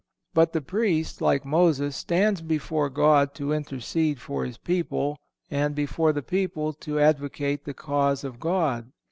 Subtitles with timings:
[0.33, 5.19] But the Priest, like Moses, stands before God to intercede for His people,
[5.51, 8.91] and before the people to advocate the cause of God.